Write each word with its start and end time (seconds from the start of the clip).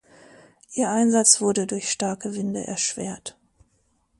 Ihr 0.73 0.89
Einsatz 0.89 1.41
wurde 1.41 1.67
durch 1.67 1.91
starke 1.91 2.33
Winde 2.33 2.65
erschwert. 2.65 3.37